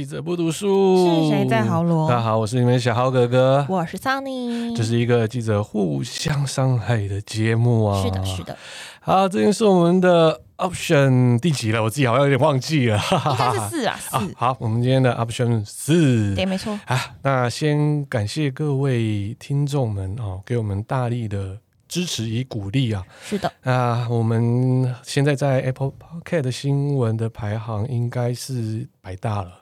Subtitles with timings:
[0.00, 2.08] 记者不读书，是谁在豪罗？
[2.08, 8.02] 大家好，我是你们小豪哥哥，我是 Sunny，这是一个记者互相伤害的节目啊。
[8.02, 8.56] 是的，是的。
[9.00, 11.82] 好，这边是我们的 Option 第几了？
[11.82, 14.18] 我自己好像有点忘记了，应该是四 啊，四。
[14.38, 16.80] 好，我们今天的 Option 四，对，没错。
[16.86, 21.58] 啊，那先感谢各位听众们哦，给我们大力的。
[21.90, 23.04] 支持与鼓励啊！
[23.22, 29.60] 是的啊，我们现在在 Apple Podcast 的新闻的排行应该是百大了，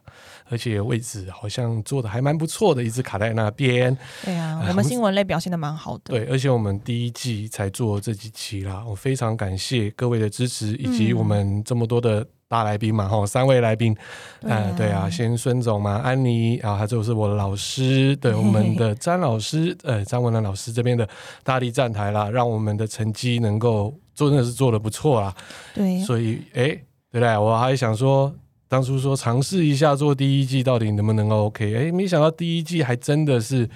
[0.50, 3.96] 而且位置好像做的还蛮不错的，一直卡在那边。
[4.24, 6.02] 对啊，我们新闻类表现的蛮好的。
[6.06, 12.26] 对，而且我们第一季才做这几期啦，我非常感谢各位的支持，以及我们这么多的。
[12.50, 13.94] 大来宾嘛，吼，三位来宾，
[14.40, 21.06] 嗯、啊，对啊，先孙总嘛，安妮啊，他就是我的老师，对，我们的 詹老师，呃，张文兰老师这边的
[21.44, 25.36] 大力站台啦，让我们的成绩能够真的是做的不错啦，
[25.74, 26.68] 对，所以，哎，
[27.12, 27.36] 对不对？
[27.36, 28.34] 我还想说，
[28.68, 31.74] 当初说尝试一下做第一季，到底能不能 OK？
[31.74, 33.68] 哎，没想到第一季还真的是。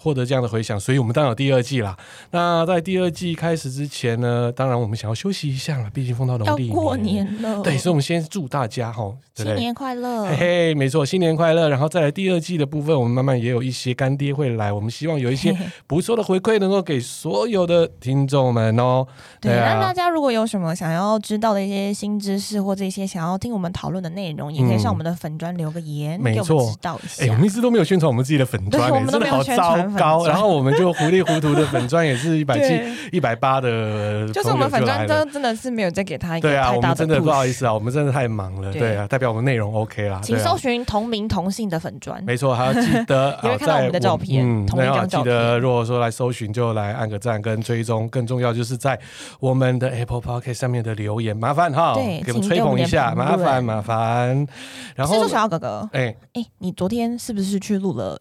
[0.00, 1.96] 获得这样的回响，所以我们当然有第二季啦。
[2.30, 7.60] 那在第二季开始之前呢，当然我们想要休息一下了，毕竟碰到农历过年了。
[7.62, 11.68] 对，所以我们先祝大家哈，新年快乐，嘿嘿，没错，新年快乐。
[11.68, 15.52] 然后再来第二季的部分，我们慢慢也有一些干爹会来，我们希望有一些
[15.88, 19.04] 不错的回馈，能够给所有的听众们哦。
[19.40, 27.24] 对，那、啊、大家如果有什么想要知道的一些新知识，或者一些想要听我们讨论的内容，也可以上我们的粉砖留个言，没、嗯、错，知道一下。
[27.24, 29.87] 哎，我们一直都没有宣传我们自己的粉专，我们都没有宣传。
[29.94, 32.80] 高，然后我们就糊里糊涂的粉砖也是一百七、
[33.12, 48.98] 一百八的，就是我们粉砖都真的是没有再给他一个对啊，我们真的不好意思啊，我们真的太忙了，对，对啊，代表我们内容 OK 啦，请搜寻同名同姓的粉砖，没错，还要记得 你会看到我们的照片，嗯，同一张照片，记得如果说来搜寻就来按个赞跟追踪，更重要就是在
[49.40, 54.46] 我们的 Apple Podcast 上面的留言，麻烦哈，对，给我们吹捧一下，麻烦麻烦。
[54.94, 56.14] 然后，小小哥哥，哎。
[56.34, 58.16] 哎，你昨天是不是去录了？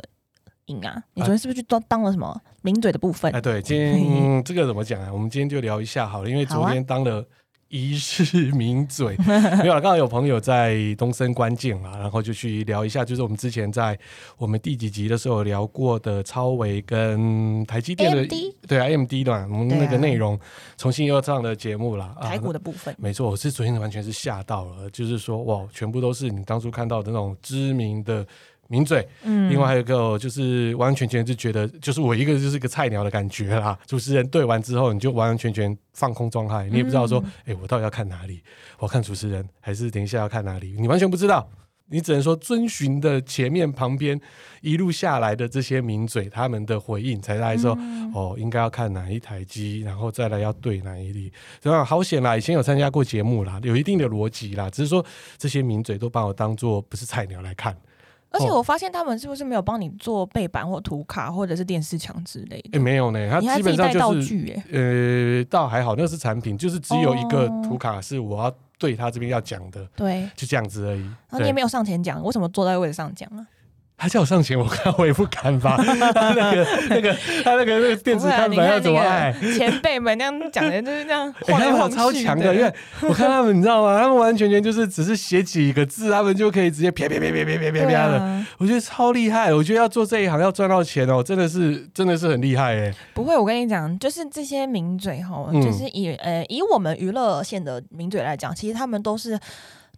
[0.86, 1.02] 啊！
[1.14, 3.32] 你昨天是不是去当当了什么名嘴的部分？
[3.34, 5.10] 哎，对，今天这个怎么讲啊？
[5.12, 7.26] 我们今天就聊一下好了，因为昨天当了
[7.70, 9.80] 一日名嘴，啊、没有了。
[9.80, 13.98] 刚好有朋友在东森关键嘛，然后就去聊一下，就是我们之前在
[14.38, 18.34] 我们第几集的时候聊过的超维跟台积电的，AMD?
[18.68, 20.38] 对啊，AMD 的我们那个内容
[20.78, 22.94] 重新又上的节目了，台股的部分。
[23.00, 28.28] 没错，我是昨天完全是吓到了，就是说哇，全部都是你当初看到的那种知名的。
[28.68, 33.78] 名嘴，嗯，另外还有一个就是完完全全就觉得就是我一个就是一个菜鸟的感觉啦。
[33.86, 38.42] 主持人对完之后，你就完完全全放空状态，你也不知道说，哎、欸，我到底要看哪里？
[38.80, 40.76] 我看主持人还是等一下要看哪里？
[40.80, 41.50] 你完全不知道，
[41.90, 44.20] 你只能说遵循的前面旁边
[44.62, 51.32] 一路下来的这些名嘴他们的回应，才来说、嗯、哦，应该要看哪一台机，然后再来要对哪一里。
[51.60, 55.06] 这样好险啦，以前有参加过节目啦，有一定的逻辑啦，只是说
[55.38, 57.76] 这些名嘴都把我当做不是菜鸟来看。
[58.30, 62.70] 而且我发现他们是不是没有帮你做背板或图卡或者是电视墙之类的？
[62.74, 71.10] 哎、欸，没有呢，他基本上就是道具哎，呃，倒还好，那是产品，就是只有一个图卡是我要对他这边要讲的，对，就这样子而已。
[71.32, 73.48] 那你也没有上前讲，为什么坐在位置上讲啊？
[74.00, 75.76] 他叫我上前，我看我也不敢吧。
[76.14, 77.12] 他那个、那个、
[77.44, 79.34] 他那个、那个电子看板要怎么按？
[79.58, 82.72] 前辈们那样讲的就是这样， 哎、欸，他们超强的，因为
[83.02, 84.00] 我看他们，你知道吗？
[84.00, 88.46] 他们完完全全就是只是写几个字，他们就可以直接啪啪啪啪啪啪啪啪的。
[88.60, 92.94] 我觉得超厉害，我觉得要做这一行要赚到钱哦，真的是真的是很厉害哎。
[93.16, 99.40] 不会，我跟你讲，就是这些名嘴哈，就是以呃以我们娱乐线的名嘴来讲，其实他们都是。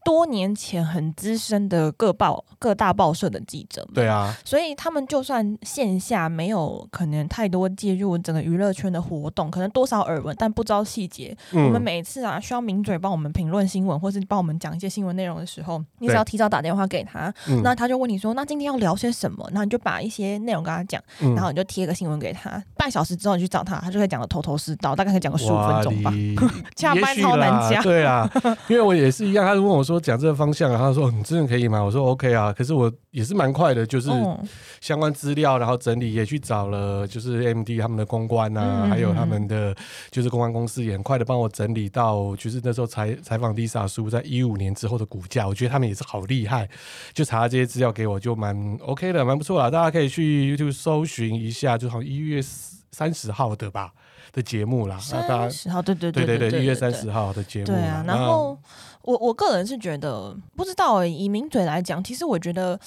[0.04, 11.36] 多年前很资深的各报各大报社的记者，对啊，所以他们就算线下没有可能太多介入整个娱乐圈的活动，可能多少耳闻，但不知道细节。
[11.52, 17.34] 嗯、我们每次啊需要名嘴帮我们评论新闻，或是帮我们讲一些新闻内容的时候，你只要提早打电话给他，
[17.64, 22.62] 那他就问你说：“那今天要聊些什么？”那你就把一些内容跟他讲，然后你就贴个新闻给他。
[22.76, 26.14] 半小时之后你去找他，他就会讲的头头是道，大概可以讲个十五分钟吧。
[26.76, 28.29] 加班 超难讲，对啊，
[28.68, 30.00] 因为我也是一样，他就问我说。
[30.09, 31.84] 讲这个方向，然后他说你真的可以吗？
[31.84, 34.09] 我说 OK 啊，可是我也是蛮快的，就是
[34.82, 39.76] 相关资料，然后整理也去找了，就是 AMD 他们的公关啊，还有他们的
[40.09, 46.68] 就是公关公司也很快的帮我整理到，就是那时候采采访 Lisa 叔在一五年之后的股价，我觉得他们也是好厉害，
[47.14, 49.70] 就查这些资料给我，就蛮 OK 的，蛮不错啦。
[49.70, 52.42] 大家可以去 YouTube 搜寻一下，就好像一月
[52.92, 53.92] 三十号的吧
[54.31, 54.97] 的节目啦。
[54.99, 57.66] 三十号，对对对对对，一月三十号的节目。
[57.67, 58.58] 对啊，然后。
[59.02, 62.78] 我我个人是觉得，不知道以名嘴来讲，其实我觉得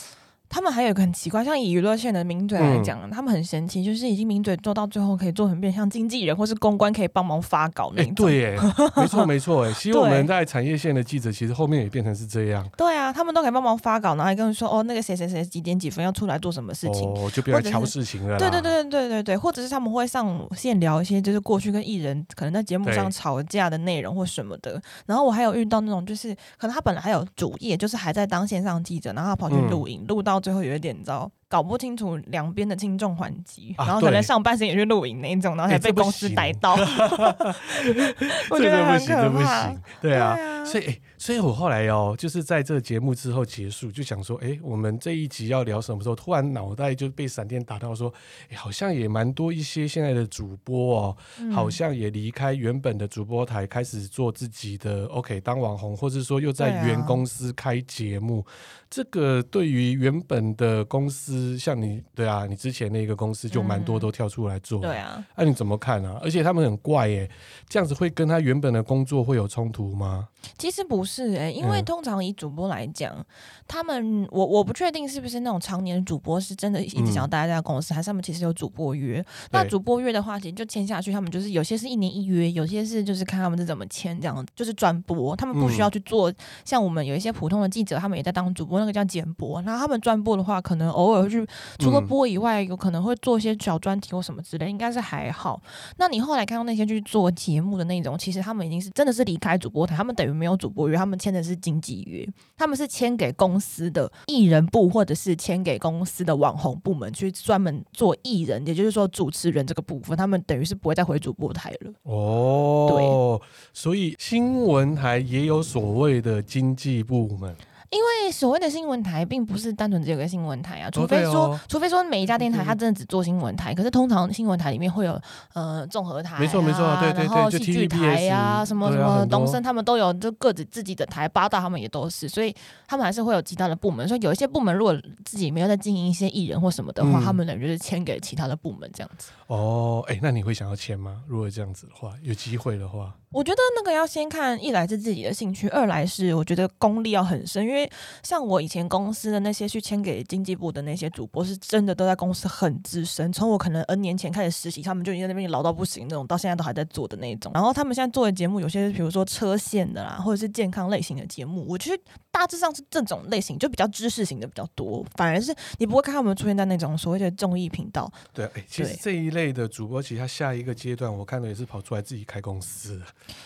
[0.52, 8.10] 他们还有一个很奇怪，像以娱乐线的名嘴来讲，嗯、他们很神奇，就是已经名嘴做到最后可以做很变像经纪人或是公关，可以帮忙发稿那种。
[8.10, 8.58] 欸、对，耶，
[8.94, 12.68] 没错没错，哎， 其实我们在产业线的记者，其实后面也变成是这样。
[12.76, 18.38] 对啊，他们都可以帮忙发稿，然后还跟人说哦，那个谁谁谁几点几分要出来做什么事情，哦，就不要挑事情了。
[18.38, 24.78] 对对对对对对，或者是他们会上线聊一些就是过去跟艺人可能在节目上吵架的内容或什么的。
[25.06, 31.30] 然后我还有遇到那种就是可能他本来还有主业，就是还在当线上记者，然后他跑去录影，录、嗯、到最后有一点你知道。
[31.52, 37.54] 搞不清楚两边的轻重缓急，啊、然后可能上半身也去露营那一种，然后才被公司逮到，欸、
[38.48, 39.70] 我觉得很可怕。
[40.00, 46.16] 对啊，对啊，所以、欸，所以我后来哦，就是在这个节目之后结束，就想说，哎、欸，我们这一集要聊什么时候？
[46.16, 48.10] 突然脑袋就被闪电打到，说，
[48.54, 58.46] 好像也蛮多一些现在的主播哦，嗯、好像也离开原本的主播台，开始做自己的 OK 当网红，或者说又在原公司开节目。
[58.94, 66.18] 这个对于原本的公司，像你对啊，你之前那个公司就蛮多都跳出来做，嗯、对啊，那、啊、你怎么看啊？
[66.22, 67.30] 而且他们很怪耶，
[67.68, 70.28] 这样子会跟他原本的工作会有冲突吗？
[70.58, 73.24] 其实不是哎，因为通常以主播来讲，嗯、
[73.66, 79.24] 他们我我不确定是不是那种常年主播是真的一直想要待在这家公司，嗯、还是他们其实有主播约。
[79.52, 86.30] 那主播约的话，其实就签下去，他们就是有些是一年一约，有些是就是看他们是怎么签，这样就是转播，他们不需要去做。
[86.30, 86.34] 嗯、
[86.64, 88.82] 像我们有一些普通的记者，他们也在当主播。
[88.82, 91.46] 那个叫剪播，那他们转播的话，可能偶尔去
[91.78, 95.60] 除了播以外，有可能会做一些小专题或什么之类，应该是还好。
[95.96, 111.92] 那你后来看到那些去做节目的那种，其实他们已经是真的是离开主播台，他们等于没有主播约，他们签的是经纪约，他们是签给公司的艺人部，或者是签给公司的网红部门去专门做艺人，也就是说主持人这个部分，他们等于是不会再回主播台了。
[112.02, 117.54] 哦，对，所以新闻台也有所谓的经纪部门。
[117.92, 125.20] 因为所谓的新闻台，并不是单纯只有个新闻台啊，除非说，哦哦、除非说每一家电台它真的只做新闻台，嗯、可是通常新闻台里面会有
[125.52, 132.54] 呃综合台、啊，没错没错，对对对，然后戏剧台呀、啊，什么什么东森他们都有，就各自自己的台，八大他们也都是，所以
[132.88, 134.08] 他们还是会有其他的部门。
[134.08, 139.30] 所以有一些部门如果自己没有在经营一些艺人或什么的话，嗯、他们等于就是签给其他的部门这样子。
[139.48, 141.20] 哦，哎，那你会想要签吗？
[141.26, 143.12] 如果这样子的话，有机会的话。
[143.30, 147.64] 我觉得那个要先看，一来是自己的兴趣，二来是我觉得功力要很深。
[147.64, 147.81] 因为
[148.22, 157.52] 像我以前公司的那些去签给经济部的那些主播，是真的都在公司很资深，从我可能 N 年前开始实习，他们就已经在那边老到不行那种，到现在都还在做的那种。
[157.54, 165.04] 然后他们现在做的节目，有些是比如说车线的啦，或者是健康类型的节目，我觉得大致上是这种类型，就比较知识型的比较多。
[165.16, 168.10] 反而是你不会看他们出现在那种所谓的综艺频道。
[168.32, 173.00] 对，哎，其实这一类的主播，其实他下一个阶段，我看到也是跑出来自己开公司。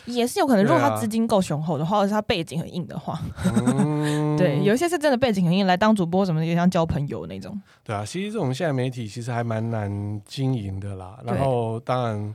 [0.05, 7.61] 也是有可能，如果他资金够雄厚的话，或者是他背景很硬的话，嗯、对，有一些是真的背景很硬，来当主播什么的，也像交朋友那种。
[7.85, 11.19] 对啊，其实这种现在媒体其实还蛮难经营的啦。
[11.25, 12.35] 然后当然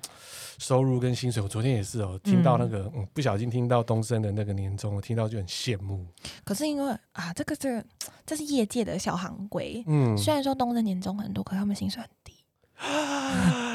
[0.60, 6.06] 收入跟薪水，我昨天也是哦，听到那个、嗯嗯、不小心听到东升的那个年终，我听到就很羡慕。
[6.44, 7.84] 可是因为啊，这个这个
[8.26, 12.34] 这是业界的小行规，嗯，虽然说东升年终很多，可是他们薪水很低。
[12.78, 13.68] 啊！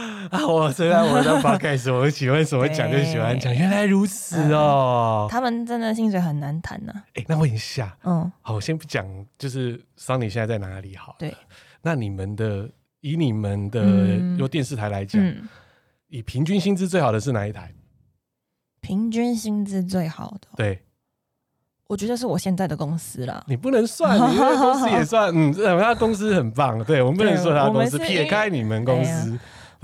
[0.49, 5.27] 我虽然我在发开始，我喜欢什么讲就喜欢讲，原来如此哦。
[5.31, 6.93] 他们真的薪水很难谈呢。
[7.15, 9.07] 哎，那问一下，嗯，好，我先不讲，
[9.39, 10.97] 就是 Sunny 现在在哪里？
[10.97, 11.35] 好，对。
[11.83, 12.69] 那你们的
[13.01, 13.85] 以你们的
[14.39, 15.23] 由电视台来讲，
[16.09, 17.73] 以平均薪资最好的是哪一台？
[18.81, 20.81] 平均薪资最好的，对，
[21.89, 23.45] 我觉得是我现在的公司了。
[23.49, 26.83] 你不能算，你的公司也算，嗯，他公司很棒。
[26.85, 29.37] 对，我们不能说他公司，撇开你们公司，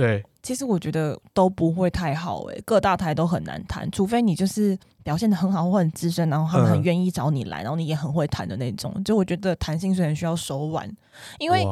[0.03, 0.25] 对。
[0.43, 8.93] 其实我觉得都不会太好哎、欸，各大台都很难谈，除非你就是表现的很好或很资深，然后他们很愿意找你来，然后你也很会谈的那种。
[9.05, 10.91] 就我觉得谈薪水很需要手腕，
[11.39, 11.65] 因为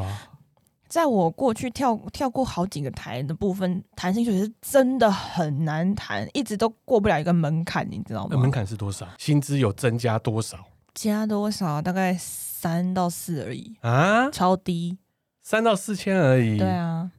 [0.86, 8.36] 在我过去跳跳过好几个台的部分，谈薪水是真的很难谈，一直都过不了一个门槛，你知道吗？
[8.36, 9.04] 门槛是多少？
[9.18, 10.56] 薪资有增加多少？
[10.94, 11.82] 加多少？
[11.82, 14.98] 大概三到四而已啊，超低，
[15.42, 16.56] 三到四千而已。
[16.56, 17.10] 对啊。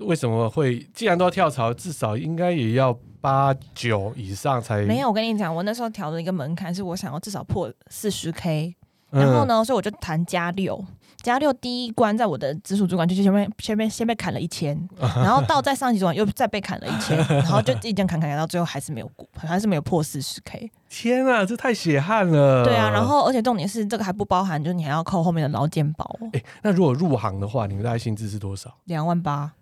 [0.00, 0.78] 为什么会？
[0.94, 4.82] 既然都要跳槽，至少应该也要八九以上才。
[4.82, 8.76] 没有，我跟你讲，我那时候调的一个门槛是我想要至少破四十 K，
[9.10, 10.84] 然后呢，嗯、所以我就谈加六，
[11.16, 20.70] 加六第一关，在我的直属主管就前面前面先被砍了一千， 然后到再上级主管又再被砍了一千，然后就一直砍砍砍到最后还是没有过，还是没有破四十 K。
[20.88, 22.64] 天啊，这太血汗了。
[22.64, 26.16] 对啊，然后而且重点是这个还不包含，就是你还要扣后面的劳健保。
[26.32, 28.72] 哎，那如果入行的话，你们大概薪资是多少？
[28.84, 29.52] 两万八。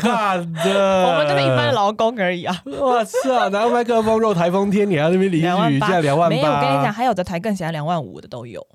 [0.00, 2.62] 看的，我们就是一般的劳工而已啊！
[2.66, 6.36] 我操，拿麦克风，肉台风天，你还在那边淋雨，现在两万八。
[6.36, 8.66] 没有，我跟你讲，还有的台更小，两万五的都有。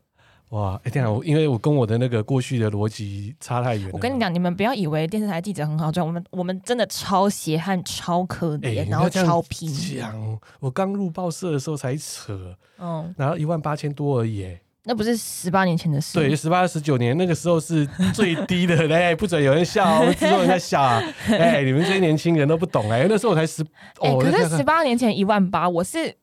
[0.49, 3.89] 哇，哎，这样我因为我跟我的那个过去的逻辑差太远。
[3.91, 9.69] 我跟你讲，你们不要以为电视台记者很好赚，我们我们真的超血汗、超可怜，然后超拼。
[9.69, 14.57] 讲，我刚入报社的时候才扯，嗯，然后一万八千多而已。
[14.87, 16.17] 那不是十八年前的事。
[16.17, 18.87] 对，十八十九年那个时候是最低的。
[18.95, 21.03] 哎，不准有人笑， 我知道人在笑啊。
[21.27, 23.61] 哎，你们这些年轻人都不懂哎，那时候我才十。
[23.99, 26.15] 哦，可是十八年前一万八，我是。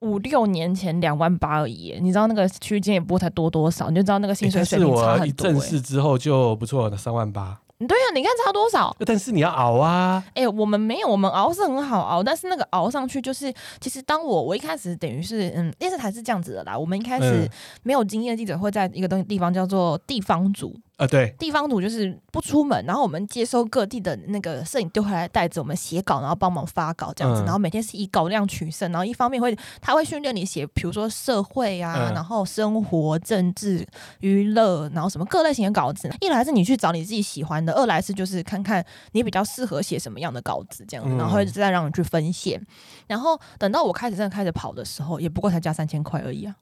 [0.00, 5.44] 五六年前两万八而已，你知道那个区间也不会才多多少，你就知道那个薪水水平差很多。
[5.50, 7.58] 正式之后就不错了，三万八。
[7.86, 8.96] 对啊，你看差多少？
[9.06, 10.22] 但是你要熬啊！
[10.30, 16.76] 哎、欸，我们没有，我们熬是很好熬，但是那个熬上去就是，其实当我我一开始等于是，嗯，电视台是这样子的啦。
[16.76, 17.48] 我们一开始
[17.84, 20.74] 没有经验的记者会在一个东地方叫做地方组。
[20.98, 33.86] 啊，对，地方组就是不出门，然后我们接收各地的那个摄影丢回来带着我们写稿，然后帮忙发稿这样子，嗯、然后每天是以稿量取胜，然后一方面会他会训练你写，比如说社会啊，嗯、然后生活、政治、
[34.18, 36.10] 娱乐，然后什么各类型的稿子。
[36.20, 42.60] 一来是你去找你自己喜欢的，二来是就是看看你比较适合写什么样的稿子这样子，然后会再让你去分线。
[43.06, 46.56] 然后等到我开始真的开始跑的时候，也不过才加三千块而已啊，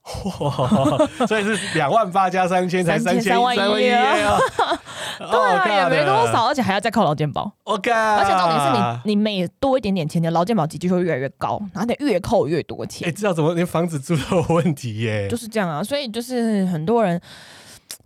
[1.27, 3.89] 所以是两万八加三千才三千三万一
[4.59, 4.79] 啊。
[5.19, 7.51] 对啊，也没多少，而且还要再扣劳健保。
[7.63, 8.71] OK，而且重点是
[9.03, 13.07] 你，你每多一点点钱，你的劳健保级距就会越来越高，然后你越扣越多钱。
[13.07, 15.27] 哎，知道怎么连房子住都有问题耶？
[15.27, 17.19] 就是这样啊，所以就是很多人。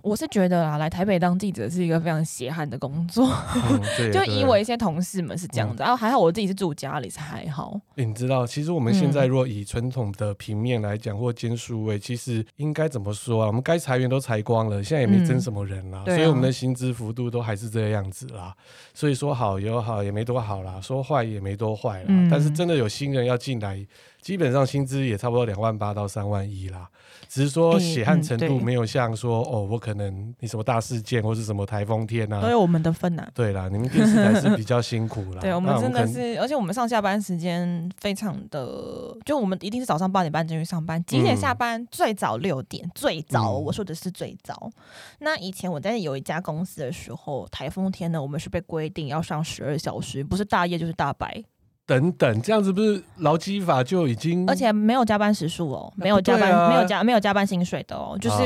[0.01, 3.27] 我是觉得啊，来台北当记者是一个非常血汗的工作。
[3.99, 7.79] 嗯、就以我一些同事们是这样子，然后、嗯啊、还好我自己是住家里，是还好。
[7.95, 13.47] 你知道，其实我们现在若以传统的平面来讲，或兼数位，其实应该怎么说啊？
[13.47, 18.53] 我们该裁员都裁光了，现在也没增什么人了，嗯、所以我们的薪资幅度都还是这个样子啦。
[18.93, 22.05] 所以说好有好，也没多好啦；说坏也没多坏啦。
[22.07, 23.85] 嗯、但是真的有新人要进来。
[24.21, 26.87] 基本上薪资也差不多两万八到三万一啦，
[27.27, 33.31] 只是说血汗程度没有像说、嗯、哦，我可能你什么大事件或是什么台风天啊，都有我们的份呐、啊。
[33.33, 35.41] 对啦，你们电视台是 比较辛苦啦。
[35.41, 41.81] 对，我们真的是，而且我们上下班时间非常的，就我们一定是早上八点半进去上班，几点下班？
[41.81, 44.69] 嗯、最早六点，最早我说的是最早。
[44.75, 44.83] 嗯、
[45.21, 51.43] 那以前我在有一家公司的时候，台风天呢，我们是被规定要上十二小时，不是大夜就是大白。
[51.85, 58.37] 等等，这样子不是劳基法就已经，而且没有加班时数哦，没有加班，啊、没有加没有加班薪水的哦，就是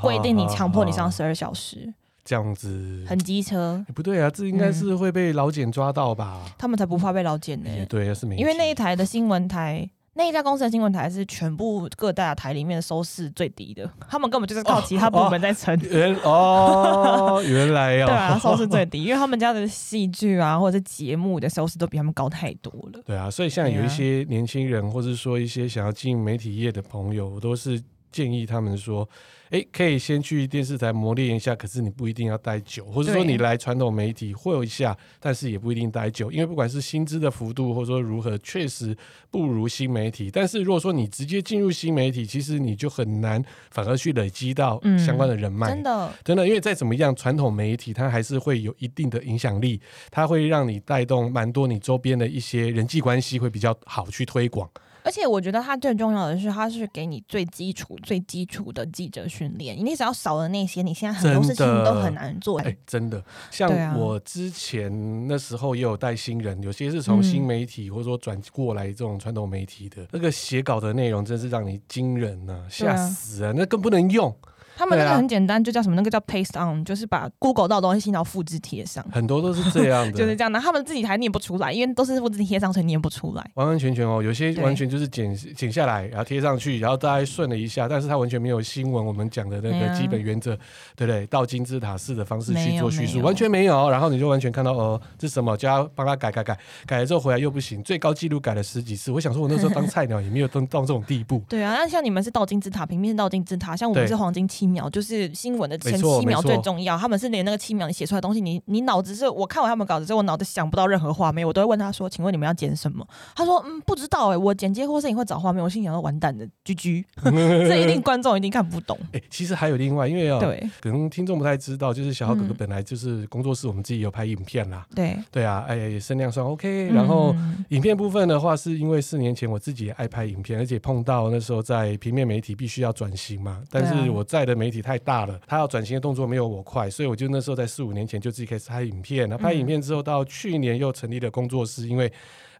[0.00, 1.92] 规定你强迫你上十二小时，
[2.24, 3.04] 这样子。
[3.06, 6.40] 很机车，不对啊，这应该是会被老检抓到吧？
[6.46, 9.90] 嗯、他们才不怕被老检呢，对，是没，因为那一台的新闻台。
[10.16, 15.76] 那一家公司的新闻台是全部各大台里面收视最低的，他们根本就是靠其他部门在撑。
[15.90, 23.02] 原哦，原来哦，对啊， 收视最低，因为他们家的戏剧啊或者是节目的收视都比他们高太多了。
[23.04, 29.08] 对啊，所以像有一些年轻人，或者说一些想要进媒体业的朋友，我都是建议他们说。
[29.54, 38.96] 诶，可以先去电视台磨练一下，可是你不一定要待久，或者说你来传统媒体会有一下，但是也不一定待久，因为不管是薪资的幅度或者说如何，确实
[39.30, 40.28] 不如新媒体。
[40.28, 45.68] 但是如果说你直接进入新媒体，其实你就很难，反而去累积到相关的人脉。
[45.68, 49.80] 嗯，真的，真的，因为再怎么样，传统媒体它还是会有一定的影响力，
[50.10, 54.68] 它会让你带动蛮多你周边的一些人际关系，会比较好去推广。
[55.04, 59.76] 而且我觉得它最重要的是，它是给你最基础、最基础的记者训练。
[59.76, 62.58] 你只要少了那些，你现在很多事情都很难做。
[62.60, 73.52] 哎，真的，像我之前那时候也有带新人，有些是从新媒体或者说转过来这种传统媒体的，那个写稿的内容真是让你惊人呐，吓死啊！
[73.54, 74.34] 那更不能用。
[74.76, 75.94] 他们那个很简单，就叫什么？
[75.94, 79.04] 那个叫 paste on，就是把 Google 到的东西然后复制贴上。
[79.12, 80.58] 很多都是这样的，就是这样的。
[80.60, 83.50] 他们自己还念不出来，因为都是复制贴上，所以念不出来。
[83.54, 90.56] 完完全全哦，有些完全就是剪剪下来，然后贴上去，然后大家顺了一下，但是它完全没有新闻我们讲的那个基本原则，
[90.96, 91.26] 对不对？
[91.26, 93.90] 到金字塔式的方式去做叙述，完全没有。
[93.90, 95.56] 然后你就完全看到哦，这是什么？
[95.56, 99.12] 就要帮他改改改，改了之后回来又不行，最高纪录改了十几次。
[99.12, 101.42] 我想说，我那时候当菜鸟也没有到到这种地步。
[101.48, 105.30] 对啊，那像你们是倒金字塔，平面是倒金字塔，像我们是黄金七秒，就是。
[105.44, 113.06] 新闻的前七秒最重要，他们是连那个七秒你写出来的东西，你你脑子是我看完他们稿子之后，我脑子想不到任何画面，我都会问他说：“请问你们要剪什么？”
[113.36, 124.86] 他说：“嗯，不知道哎、欸，我剪接或摄影会找画面。”我心想说：“完蛋了居居这一定观众一定看不懂。”哎、欸，其实还有另外，因为啊、喔，对， 可能听众不太知道，就是小豪哥哥本来就是工作室，我们自己有拍影片啦。
[124.94, 126.88] 对，对啊，哎、欸，声量算 OK。
[126.90, 127.34] 然后
[127.70, 139.28] 影片部分的话，是因为四年前我自己也爱拍影片，而且碰到那时候在平面媒体必须要转型嘛，但是我在的媒体太大了，他要转型的动作没有我快，所以我就那时候在四五年前就自己开始拍影片。
[139.28, 142.12] 然后拍影片之后，到去年又成立了工作室，因为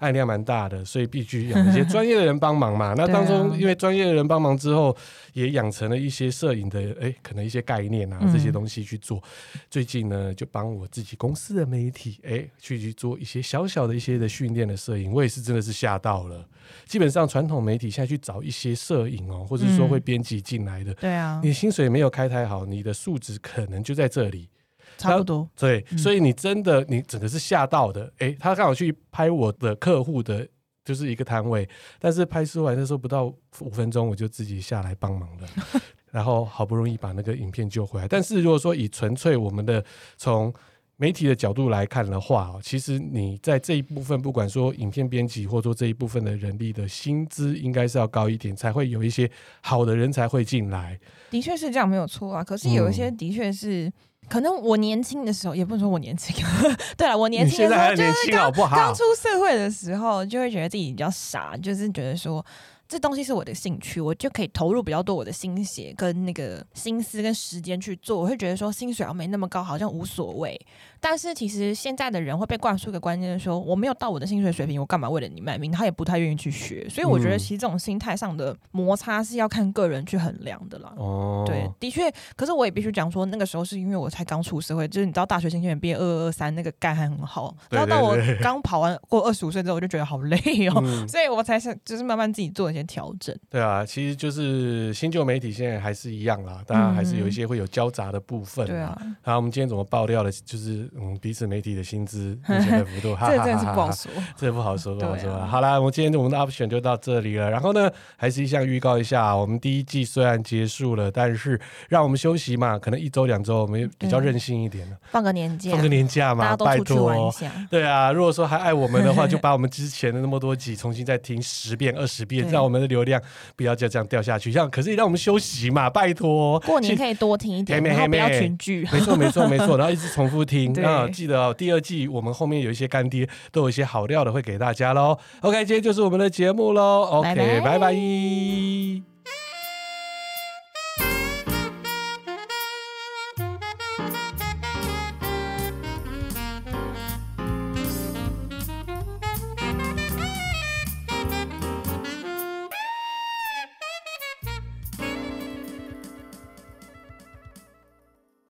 [0.05, 2.93] 案量蛮大的，所以必须有一些专业的人帮忙嘛。
[2.99, 4.95] 那当中因为专业的人帮忙之后，
[5.33, 9.19] 也养成了一些摄影的哎、欸，可能一些概念啊这些东西去做。
[9.55, 16.47] 嗯、最近呢，就帮我自己公司的媒体哎、欸，去去做一些小小的一些的训练的摄影，我也是真的是吓到了。
[16.87, 24.49] 基本上传统媒体现在去找一些摄影哦，或者说会编辑进来的，对啊，你薪水没有开太好，你的素质可能就在这里。
[24.97, 28.05] 差不多，对，嗯、所以你真的，你整个是吓到的。
[28.19, 30.47] 哎、欸，他刚好去拍我的客户的，
[30.85, 33.25] 就是一个摊位，但是拍出来的时候不到
[33.61, 35.49] 五分钟，我就自己下来帮忙了，
[36.13, 38.07] 然后好不容易把那个影片救回来。
[38.07, 39.85] 但是如果说以纯粹我们的
[40.17, 40.53] 从
[40.97, 49.29] 媒体的角度来看的话，其实你在这一部分，不管说影片编辑，或者说这一部分的人力的薪资，应该是要高一点，才会有一些
[49.61, 50.99] 好的人才会进来。
[51.31, 52.45] 的确是这样，没有错啊。
[52.45, 53.89] 可是有一些的确是。
[53.89, 53.93] 嗯
[54.29, 56.35] 可能我年轻的时候，也不能说我年轻。
[56.97, 62.45] 对了，我年轻的时候就是刚刚出社会的时候，就会觉得自己比较傻，就是觉得说。
[62.87, 68.21] 这东西是我的兴趣，我就可以投入比较多我的心血跟那个心思跟时间去做。
[68.21, 70.59] 我会觉得说薪水要没那么高，好像无所谓。
[71.01, 75.71] 但是其实现在的人会被灌输一个观念，说我没有到我的薪水水平，我干嘛为了你卖命？
[75.71, 76.87] 他也不太愿意去学。
[76.89, 80.93] 所以我觉得其实这种心态上的摩擦是要看个人去衡量的啦。
[80.97, 82.11] 哦、嗯，对，的确。
[82.37, 87.55] 可是我也必须讲说，那个时候是因为我才刚出社会，就是你知道大学新鲜人毕业二二二三那个干还很好。
[87.71, 90.37] 然后到我刚跑完过二十五岁之后，我就觉得好累
[90.69, 93.35] 哦，嗯、所以我才想就是慢慢自己做一些调整。
[93.49, 98.67] 对啊，其实就是新旧媒体现在还是一样啦，当然还是有一些会有交杂的部分。
[98.67, 105.33] 对啊，然后我们今天怎么爆料的，就是嗯，彼此媒体的薪资 目前的幅度，这真的是不好说，这 不好说，不好说。
[105.33, 107.49] 啊、好啦，我们今天我们的 option 就到这里了。
[107.51, 117.33] 然后呢，还是一项预告一下，我们第一季虽然结束了，但是让我们休息嘛，可能一周两周，我们比较任性一点了，放个年假，放个年假嘛，拜托。
[117.71, 123.21] 对啊，如果说还爱我们的话，就 把我们之前的那么多集重新再听十遍、二十遍，让我们的流量。
[123.57, 126.59] 不要就这样掉下去，这样可是让我们休息嘛，拜托。
[126.61, 128.87] 过年可以多听一点，然后不要群聚。
[128.93, 130.73] 没错，没错，没错，然后一直重复听。
[130.83, 135.17] 啊，记得哦，第二季我们后面有一些干爹，都有一些好料的会给大家喽。
[135.43, 137.03] OK，今天就是我们的节目喽。
[137.03, 139.14] OK，拜拜。